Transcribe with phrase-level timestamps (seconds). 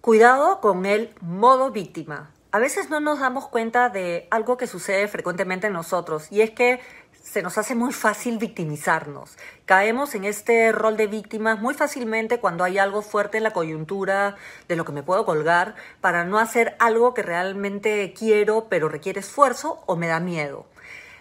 [0.00, 2.30] Cuidado con el modo víctima.
[2.52, 6.52] A veces no nos damos cuenta de algo que sucede frecuentemente en nosotros y es
[6.52, 6.80] que
[7.22, 9.36] se nos hace muy fácil victimizarnos.
[9.66, 14.36] Caemos en este rol de víctimas muy fácilmente cuando hay algo fuerte en la coyuntura
[14.68, 19.20] de lo que me puedo colgar para no hacer algo que realmente quiero pero requiere
[19.20, 20.64] esfuerzo o me da miedo.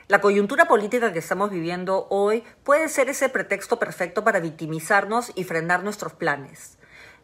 [0.07, 5.43] La coyuntura política que estamos viviendo hoy puede ser ese pretexto perfecto para victimizarnos y
[5.43, 6.77] frenar nuestros planes.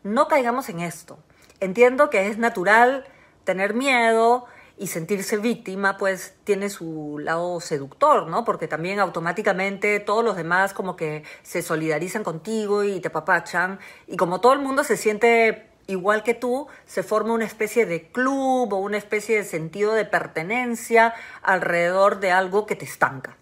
[0.04, 1.18] No caigamos en esto.
[1.60, 3.06] Entiendo que es natural
[3.44, 4.46] tener miedo
[4.78, 8.44] y sentirse víctima, pues tiene su lado seductor, ¿no?
[8.44, 13.80] Porque también automáticamente todos los demás como que se solidarizan contigo y te papachan.
[14.08, 18.10] Y como todo el mundo se siente igual que tú, se forma una especie de
[18.10, 23.38] club o una especie de sentido de pertenencia alrededor de algo que te estanca.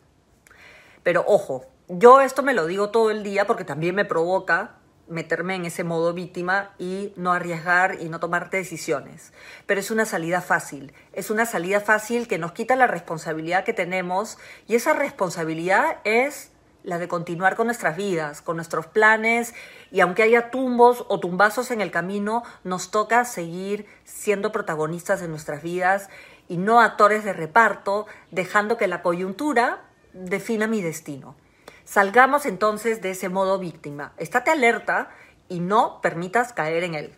[1.02, 4.76] Pero ojo, yo esto me lo digo todo el día porque también me provoca
[5.08, 9.34] meterme en ese modo víctima y no arriesgar y no tomar decisiones.
[9.66, 13.74] Pero es una salida fácil, es una salida fácil que nos quita la responsabilidad que
[13.74, 14.38] tenemos
[14.68, 16.52] y esa responsabilidad es
[16.84, 19.54] la de continuar con nuestras vidas, con nuestros planes
[19.92, 25.28] y aunque haya tumbos o tumbazos en el camino, nos toca seguir siendo protagonistas de
[25.28, 26.10] nuestras vidas
[26.50, 29.82] y no actores de reparto, dejando que la coyuntura
[30.14, 31.36] defina mi destino.
[31.86, 34.14] Salgamos entonces de ese modo víctima.
[34.18, 35.10] Estate alerta
[35.50, 37.14] y no permitas caer en él.